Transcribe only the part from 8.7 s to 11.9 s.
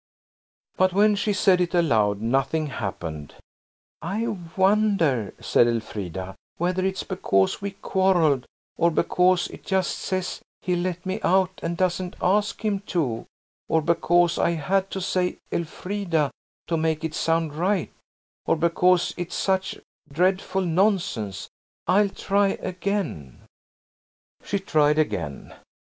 or because it just says he let me out and